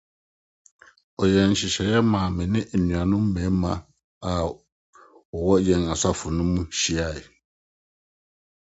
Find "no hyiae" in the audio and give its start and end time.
6.55-7.21